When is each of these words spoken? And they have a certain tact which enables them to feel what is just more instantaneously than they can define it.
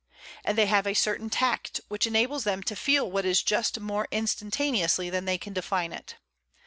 And 0.43 0.57
they 0.57 0.65
have 0.65 0.87
a 0.87 0.95
certain 0.95 1.29
tact 1.29 1.79
which 1.87 2.07
enables 2.07 2.43
them 2.43 2.63
to 2.63 2.75
feel 2.75 3.11
what 3.11 3.23
is 3.23 3.43
just 3.43 3.79
more 3.79 4.07
instantaneously 4.09 5.11
than 5.11 5.25
they 5.25 5.37
can 5.37 5.53
define 5.53 5.93
it. 5.93 6.15